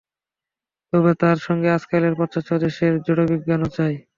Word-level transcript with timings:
তবে 0.93 1.11
তার 1.21 1.37
সঙ্গে 1.45 1.69
আজকালের 1.71 2.13
পাশ্চাত্য 2.19 2.49
দেশের 2.63 2.93
জড়বিজ্ঞানও 3.05 3.69
চাই। 3.75 3.95